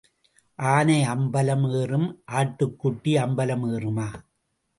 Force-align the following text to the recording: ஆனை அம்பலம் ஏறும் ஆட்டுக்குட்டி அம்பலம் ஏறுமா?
ஆனை 0.59 0.97
அம்பலம் 1.13 1.65
ஏறும் 1.81 2.07
ஆட்டுக்குட்டி 2.39 3.13
அம்பலம் 3.25 3.65
ஏறுமா? 3.73 4.09